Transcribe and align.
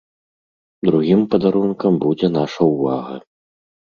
Другім 0.89 1.19
падарункам 1.33 1.93
будзе 2.05 2.27
наша 2.37 2.61
ўвага. 2.73 3.15